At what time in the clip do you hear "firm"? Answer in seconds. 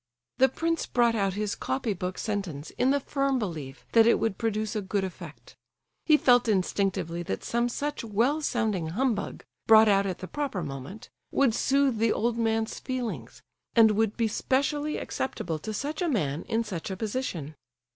2.99-3.37